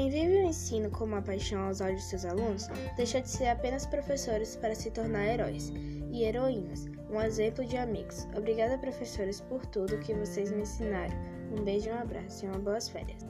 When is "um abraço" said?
11.90-12.46